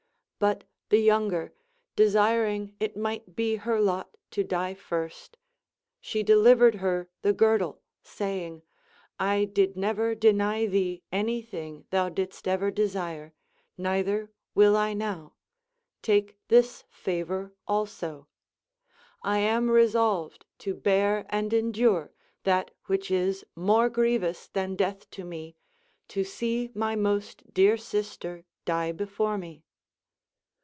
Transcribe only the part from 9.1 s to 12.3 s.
I did never deny thee any thing thou